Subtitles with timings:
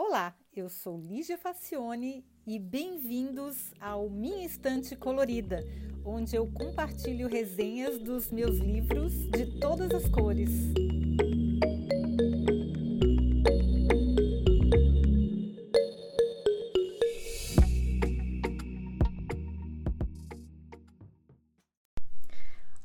[0.00, 5.58] Olá, eu sou Lígia Facione e bem-vindos ao Minha Estante Colorida,
[6.04, 10.50] onde eu compartilho resenhas dos meus livros de todas as cores.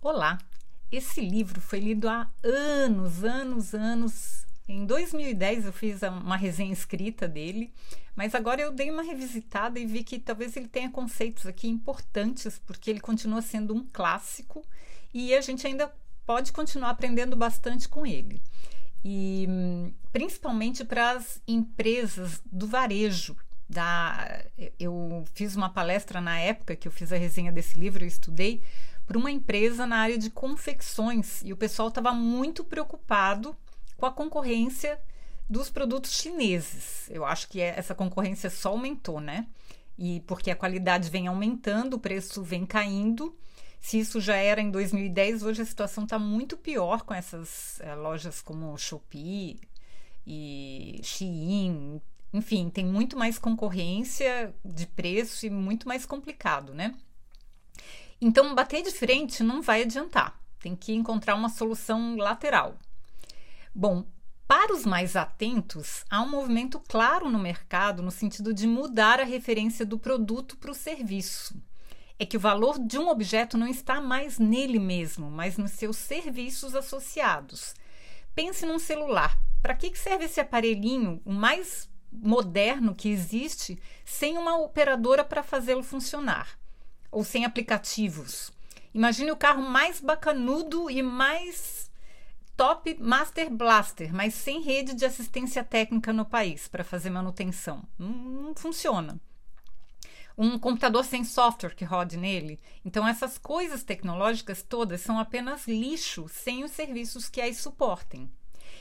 [0.00, 0.38] Olá,
[0.90, 4.51] esse livro foi lido há anos, anos, anos.
[4.68, 7.72] Em 2010 eu fiz uma resenha escrita dele,
[8.14, 12.60] mas agora eu dei uma revisitada e vi que talvez ele tenha conceitos aqui importantes,
[12.64, 14.64] porque ele continua sendo um clássico
[15.12, 15.92] e a gente ainda
[16.24, 18.40] pode continuar aprendendo bastante com ele.
[19.04, 19.48] E
[20.12, 23.36] principalmente para as empresas do varejo.
[23.68, 24.44] Da,
[24.78, 28.62] eu fiz uma palestra na época que eu fiz a resenha desse livro, eu estudei
[29.06, 33.56] para uma empresa na área de confecções e o pessoal estava muito preocupado
[34.02, 34.98] com a concorrência
[35.48, 37.08] dos produtos chineses.
[37.08, 39.46] Eu acho que essa concorrência só aumentou, né?
[39.96, 43.32] E porque a qualidade vem aumentando, o preço vem caindo.
[43.80, 47.94] Se isso já era em 2010, hoje a situação está muito pior com essas é,
[47.94, 49.60] lojas como Shopee
[50.26, 52.02] e Shein.
[52.32, 56.92] Enfim, tem muito mais concorrência de preço e muito mais complicado, né?
[58.20, 60.40] Então, bater de frente não vai adiantar.
[60.58, 62.76] Tem que encontrar uma solução lateral.
[63.74, 64.04] Bom,
[64.46, 69.24] para os mais atentos, há um movimento claro no mercado no sentido de mudar a
[69.24, 71.54] referência do produto para o serviço.
[72.18, 75.96] É que o valor de um objeto não está mais nele mesmo, mas nos seus
[75.96, 77.74] serviços associados.
[78.34, 79.38] Pense num celular.
[79.60, 85.82] Para que serve esse aparelhinho, o mais moderno que existe, sem uma operadora para fazê-lo
[85.82, 86.58] funcionar?
[87.12, 88.50] ou sem aplicativos.
[88.94, 91.90] Imagine o carro mais bacanudo e mais
[92.56, 97.82] top Master Blaster, mas sem rede de assistência técnica no país para fazer manutenção.
[97.98, 99.20] Não, funciona.
[100.36, 102.58] Um computador sem software que rode nele.
[102.84, 108.30] Então, essas coisas tecnológicas todas são apenas lixo sem os serviços que as suportem.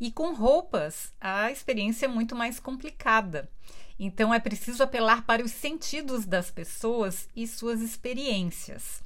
[0.00, 3.48] E com roupas, a experiência é muito mais complicada.
[3.98, 9.02] Então é preciso apelar para os sentidos das pessoas e suas experiências.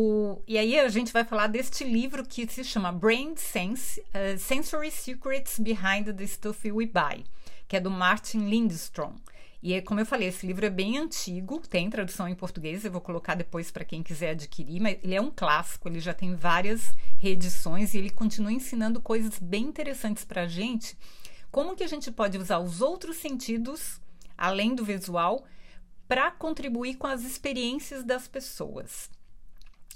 [0.00, 4.38] O, e aí a gente vai falar deste livro que se chama Brain Sense, uh,
[4.38, 7.24] Sensory Secrets Behind the Stuff We Buy,
[7.66, 9.16] que é do Martin Lindstrom.
[9.60, 12.92] E é, como eu falei, esse livro é bem antigo, tem tradução em português, eu
[12.92, 16.32] vou colocar depois para quem quiser adquirir, mas ele é um clássico, ele já tem
[16.32, 20.96] várias reedições e ele continua ensinando coisas bem interessantes para a gente.
[21.50, 24.00] Como que a gente pode usar os outros sentidos
[24.36, 25.44] além do visual,
[26.06, 29.10] para contribuir com as experiências das pessoas.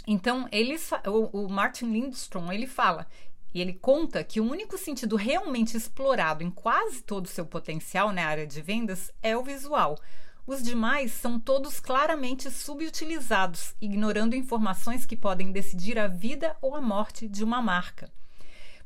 [0.06, 3.06] Então, eles, o, o Martin Lindstrom ele fala
[3.54, 8.12] e ele conta que o único sentido realmente explorado em quase todo o seu potencial
[8.12, 9.98] na área de vendas é o visual.
[10.46, 16.80] Os demais são todos claramente subutilizados, ignorando informações que podem decidir a vida ou a
[16.80, 18.10] morte de uma marca.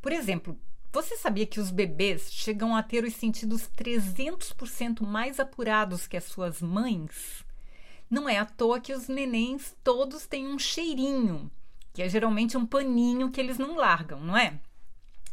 [0.02, 0.58] Por exemplo,
[0.92, 6.24] você sabia que os bebês chegam a ter os sentidos 300% mais apurados que as
[6.24, 7.45] suas mães?
[8.08, 11.50] Não é à toa que os nenéns todos têm um cheirinho,
[11.92, 14.60] que é geralmente um paninho que eles não largam, não é?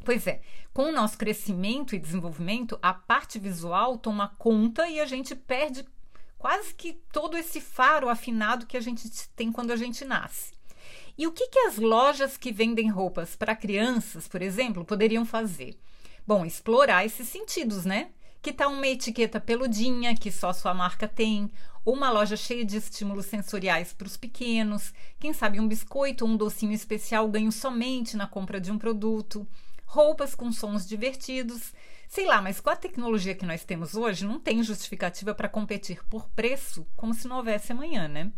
[0.03, 0.41] Pois é,
[0.73, 5.85] com o nosso crescimento e desenvolvimento, a parte visual toma conta e a gente perde
[6.37, 10.51] quase que todo esse faro afinado que a gente tem quando a gente nasce.
[11.17, 15.77] E o que, que as lojas que vendem roupas para crianças, por exemplo, poderiam fazer?
[16.25, 18.09] Bom, explorar esses sentidos, né?
[18.43, 21.49] Que tal uma etiqueta peludinha que só sua marca tem,
[21.85, 26.35] uma loja cheia de estímulos sensoriais para os pequenos, quem sabe um biscoito ou um
[26.35, 29.47] docinho especial ganho somente na compra de um produto,
[29.85, 31.73] roupas com sons divertidos,
[32.09, 36.03] sei lá, mas com a tecnologia que nós temos hoje, não tem justificativa para competir
[36.09, 38.29] por preço como se não houvesse amanhã, né?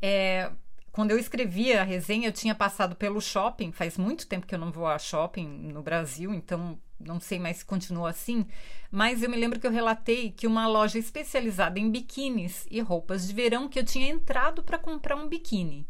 [0.00, 0.52] É,
[0.92, 3.72] quando eu escrevia a resenha, eu tinha passado pelo shopping.
[3.72, 7.58] Faz muito tempo que eu não vou a shopping no Brasil, então não sei mais
[7.58, 8.46] se continua assim.
[8.90, 13.26] Mas eu me lembro que eu relatei que uma loja especializada em biquínis e roupas
[13.26, 15.86] de verão que eu tinha entrado para comprar um biquíni.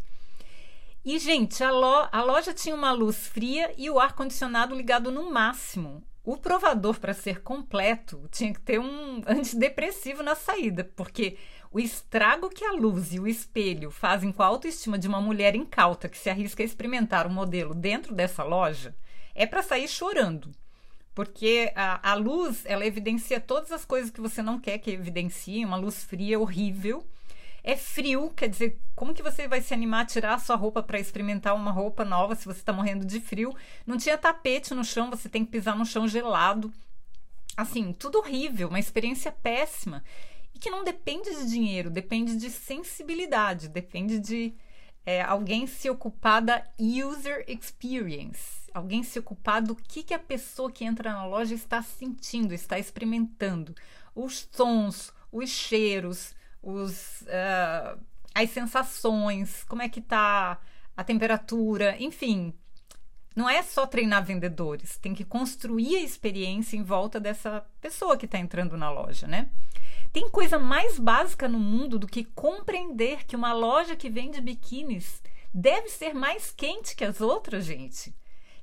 [1.05, 5.31] E, gente, a, lo a loja tinha uma luz fria e o ar-condicionado ligado no
[5.31, 6.02] máximo.
[6.25, 11.38] O provador, para ser completo, tinha que ter um antidepressivo na saída, porque
[11.70, 15.55] o estrago que a luz e o espelho fazem com a autoestima de uma mulher
[15.55, 18.94] incauta que se arrisca a experimentar um modelo dentro dessa loja
[19.34, 20.52] é para sair chorando.
[21.19, 25.65] Porque a, a luz, ela evidencia todas as coisas que você não quer que evidencie,
[25.65, 27.05] uma luz fria, horrível
[27.65, 30.81] é frio, quer dizer, como que você vai se animar a tirar a sua roupa
[30.81, 33.53] para experimentar uma roupa nova se você está morrendo de frio?
[33.85, 36.73] Não tinha tapete no chão, você tem que pisar no chão gelado.
[37.56, 40.05] assim, tudo horrível, uma experiência péssima.
[40.55, 44.55] E que não depende de dinheiro, depende de sensibilidade, depende de
[45.08, 50.70] é, alguém se ocupar da user experience, alguém se ocupar do que, que a pessoa
[50.70, 53.75] que entra na loja está sentindo, está experimentando,
[54.14, 57.99] os sons, os cheiros, os, uh,
[58.34, 60.60] as sensações, como é que tá
[60.94, 62.52] a temperatura, enfim.
[63.38, 68.25] Não é só treinar vendedores, tem que construir a experiência em volta dessa pessoa que
[68.25, 69.49] está entrando na loja, né?
[70.12, 75.23] Tem coisa mais básica no mundo do que compreender que uma loja que vende biquínis
[75.55, 78.12] deve ser mais quente que as outras, gente.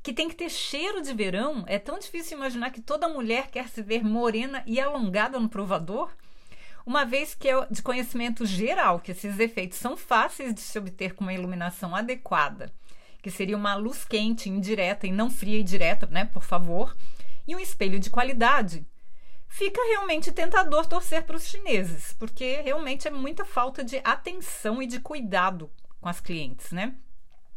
[0.04, 1.63] Que tem que ter cheiro de verão.
[1.68, 6.12] É tão difícil imaginar que toda mulher quer se ver morena e alongada no provador.
[6.86, 11.13] Uma vez que é de conhecimento geral que esses efeitos são fáceis de se obter
[11.13, 12.74] com uma iluminação adequada,
[13.25, 16.95] que seria uma luz quente, indireta e não fria e direta, né, por favor,
[17.48, 18.86] e um espelho de qualidade,
[19.48, 24.86] fica realmente tentador torcer para os chineses, porque realmente é muita falta de atenção e
[24.86, 26.94] de cuidado com as clientes, né?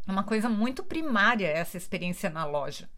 [0.07, 2.89] É uma coisa muito primária essa experiência na loja.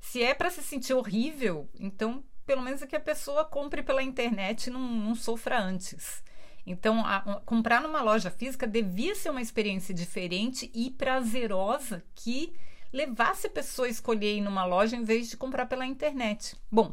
[0.00, 4.02] Se é para se sentir horrível, então pelo menos é que a pessoa compre pela
[4.02, 6.24] internet e não, não sofra antes.
[6.66, 12.52] Então, a, comprar numa loja física devia ser uma experiência diferente e prazerosa que
[12.92, 16.56] levasse a pessoa a escolher ir numa loja em vez de comprar pela internet.
[16.70, 16.92] Bom,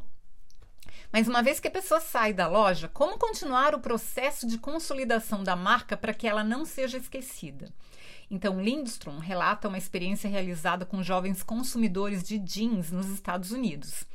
[1.12, 5.44] mas uma vez que a pessoa sai da loja, como continuar o processo de consolidação
[5.44, 7.74] da marca para que ela não seja esquecida?
[8.30, 14.06] Então, Lindstrom relata uma experiência realizada com jovens consumidores de jeans nos Estados Unidos.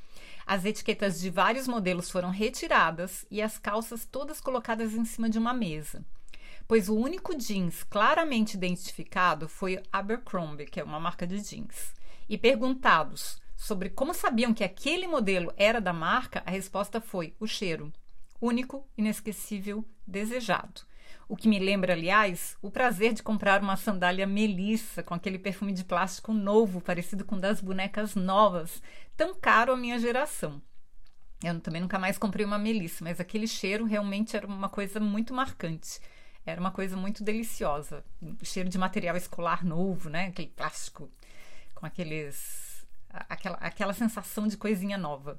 [0.51, 5.39] As etiquetas de vários modelos foram retiradas e as calças todas colocadas em cima de
[5.39, 6.03] uma mesa.
[6.67, 11.93] Pois o único jeans claramente identificado foi Abercrombie, que é uma marca de jeans.
[12.27, 17.47] E perguntados sobre como sabiam que aquele modelo era da marca, a resposta foi o
[17.47, 17.93] cheiro.
[18.41, 20.81] Único, inesquecível, desejado.
[21.29, 25.73] O que me lembra, aliás, o prazer de comprar uma sandália Melissa com aquele perfume
[25.73, 28.83] de plástico novo, parecido com das bonecas novas,
[29.15, 30.63] tão caro à minha geração.
[31.45, 35.35] Eu também nunca mais comprei uma Melissa, mas aquele cheiro realmente era uma coisa muito
[35.35, 36.01] marcante.
[36.47, 38.03] Era uma coisa muito deliciosa.
[38.43, 40.29] cheiro de material escolar novo, né?
[40.29, 41.11] Aquele plástico
[41.75, 42.69] com aqueles
[43.11, 45.39] aquela, aquela sensação de coisinha nova,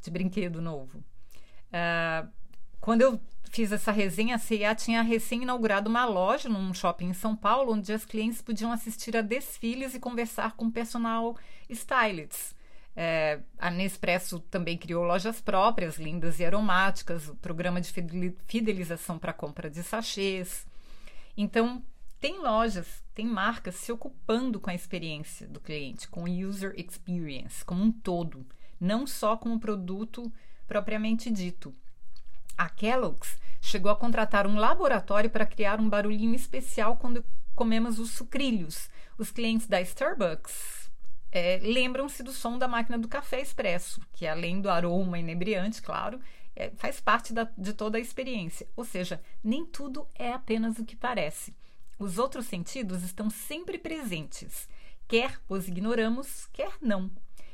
[0.00, 0.98] de brinquedo novo.
[1.68, 2.30] Uh,
[2.80, 3.20] quando eu
[3.50, 7.92] fiz essa resenha, a CIA tinha recém-inaugurado uma loja num shopping em São Paulo, onde
[7.92, 11.36] as clientes podiam assistir a desfiles e conversar com personal
[11.68, 12.54] stylists.
[12.94, 17.92] É, a Nespresso também criou lojas próprias, lindas e aromáticas, o programa de
[18.46, 20.66] fidelização para compra de sachês.
[21.36, 21.82] Então,
[22.18, 27.62] tem lojas, tem marcas se ocupando com a experiência do cliente, com o user experience
[27.64, 28.46] como um todo,
[28.80, 30.32] não só com o produto
[30.66, 31.74] propriamente dito.
[32.56, 38.10] A Kellogg's chegou a contratar um laboratório para criar um barulhinho especial quando comemos os
[38.10, 38.88] sucrilhos.
[39.18, 40.90] Os clientes da Starbucks
[41.32, 46.20] é, lembram-se do som da máquina do café expresso, que além do aroma inebriante, claro,
[46.54, 48.66] é, faz parte da, de toda a experiência.
[48.76, 51.54] Ou seja, nem tudo é apenas o que parece.
[51.98, 54.68] Os outros sentidos estão sempre presentes,
[55.08, 57.10] quer os ignoramos, quer não.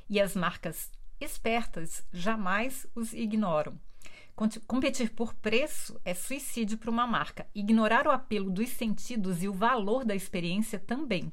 [0.09, 0.91] E as marcas
[1.21, 3.79] espertas jamais os ignoram.
[4.34, 7.46] Competir por preço é suicídio para uma marca.
[7.55, 11.32] Ignorar o apelo dos sentidos e o valor da experiência também.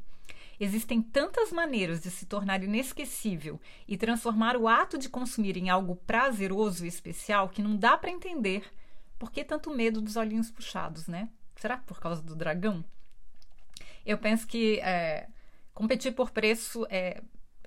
[0.60, 5.96] Existem tantas maneiras de se tornar inesquecível e transformar o ato de consumir em algo
[5.96, 8.70] prazeroso e especial que não dá para entender
[9.18, 11.30] por que tanto medo dos olhinhos puxados, né?
[11.56, 12.84] Será por causa do dragão?
[14.06, 15.30] Eu penso que é,
[15.74, 17.22] competir por preço é,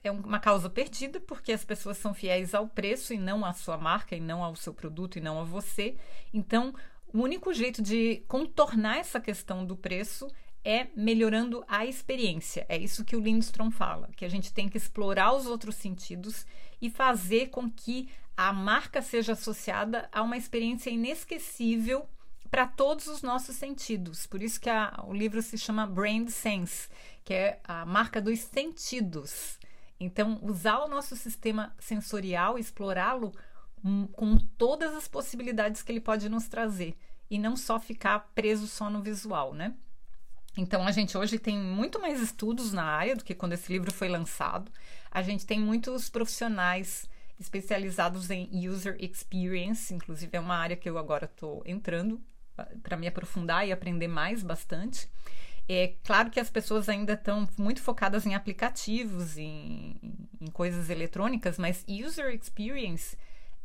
[0.04, 3.76] é uma causa perdida, porque as pessoas são fiéis ao preço e não à sua
[3.76, 5.96] marca, e não ao seu produto, e não a você.
[6.32, 6.74] Então,
[7.12, 10.26] o único jeito de contornar essa questão do preço
[10.64, 12.64] é melhorando a experiência.
[12.68, 16.46] É isso que o Lindstrom fala, que a gente tem que explorar os outros sentidos
[16.80, 22.08] e fazer com que a marca seja associada a uma experiência inesquecível
[22.50, 24.26] para todos os nossos sentidos.
[24.26, 26.88] Por isso que a, o livro se chama Brand Sense,
[27.24, 29.58] que é a marca dos sentidos.
[30.02, 33.32] Então, usar o nosso sistema sensorial, explorá-lo
[34.12, 36.96] com todas as possibilidades que ele pode nos trazer
[37.30, 39.74] e não só ficar preso só no visual, né?
[40.56, 43.92] Então, a gente hoje tem muito mais estudos na área do que quando esse livro
[43.92, 44.70] foi lançado.
[45.10, 47.08] A gente tem muitos profissionais
[47.40, 52.20] especializados em user experience, inclusive é uma área que eu agora estou entrando
[52.82, 55.08] para me aprofundar e aprender mais bastante.
[55.68, 59.96] É claro que as pessoas ainda estão muito focadas em aplicativos, em,
[60.40, 63.16] em coisas eletrônicas, mas user experience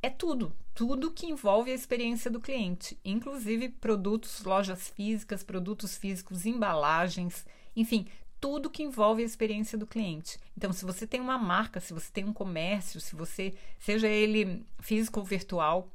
[0.01, 6.45] é tudo, tudo que envolve a experiência do cliente, inclusive produtos, lojas físicas, produtos físicos,
[6.45, 8.07] embalagens, enfim,
[8.39, 10.37] tudo que envolve a experiência do cliente.
[10.55, 14.63] Então, se você tem uma marca, se você tem um comércio, se você, seja ele
[14.79, 15.91] físico ou virtual,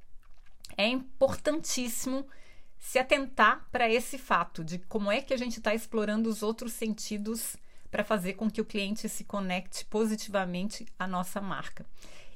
[0.76, 2.26] é importantíssimo
[2.82, 6.72] se atentar para esse fato de como é que a gente está explorando os outros
[6.72, 7.56] sentidos
[7.88, 11.86] para fazer com que o cliente se conecte positivamente à nossa marca.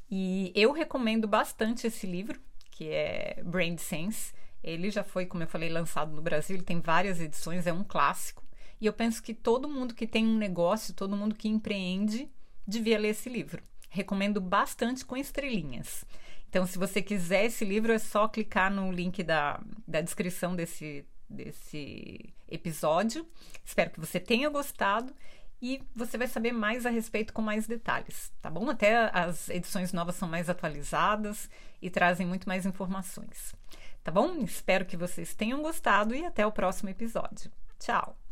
[0.09, 4.33] E eu recomendo bastante esse livro, que é Brand Sense.
[4.62, 7.83] Ele já foi, como eu falei, lançado no Brasil, ele tem várias edições, é um
[7.83, 8.45] clássico.
[8.81, 12.31] E eu penso que todo mundo que tem um negócio, todo mundo que empreende,
[12.65, 13.65] devia ler esse livro.
[13.91, 16.05] Recomendo bastante com estrelinhas.
[16.49, 19.61] Então, se você quiser esse livro, é só clicar no link da,
[19.97, 23.26] da descrição desse, desse episódio.
[23.65, 25.15] Espero que você tenha gostado
[25.61, 28.69] e você vai saber mais a respeito com mais detalhes, tá bom?
[28.69, 31.49] Até as edições novas são mais atualizadas
[31.81, 33.55] e trazem muito mais informações.
[34.05, 34.37] Tá bom?
[34.45, 37.50] Espero que vocês tenham gostado e até o próximo episódio.
[37.79, 38.25] Tchau!